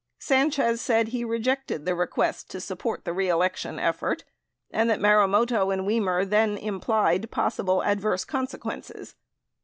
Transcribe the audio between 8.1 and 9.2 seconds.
consequences.